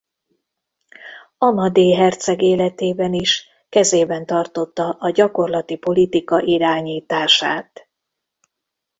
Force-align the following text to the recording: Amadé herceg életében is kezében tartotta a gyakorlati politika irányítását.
Amadé 1.37 1.95
herceg 1.95 2.41
életében 2.41 3.13
is 3.13 3.47
kezében 3.69 4.25
tartotta 4.25 4.89
a 4.99 5.09
gyakorlati 5.09 5.75
politika 5.75 6.39
irányítását. 6.39 7.89